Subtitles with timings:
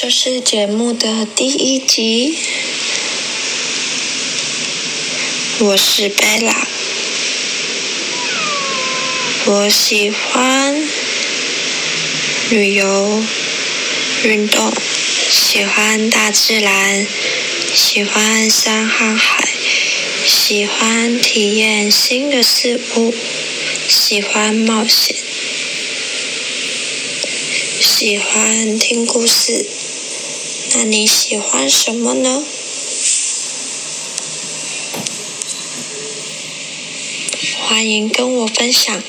[0.00, 2.38] 这是节目的第一集，
[5.58, 6.68] 我是贝拉，
[9.46, 10.88] 我喜欢
[12.48, 13.24] 旅游、
[14.22, 14.72] 运动，
[15.32, 17.04] 喜欢大自然，
[17.74, 19.48] 喜欢山和海，
[20.24, 23.12] 喜欢体验新的事物，
[23.88, 25.16] 喜欢冒险，
[28.00, 29.66] 喜欢听故事。
[30.72, 32.44] 那你喜欢什么呢？
[37.60, 39.02] 欢迎跟我分享。